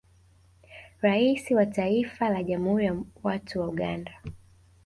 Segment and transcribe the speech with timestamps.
[1.03, 4.21] Rais wa Taifa la jamhuri ya watu wa Uganda